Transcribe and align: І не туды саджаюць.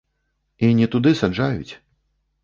І 0.67 0.69
не 0.79 0.87
туды 0.95 1.11
саджаюць. 1.19 1.73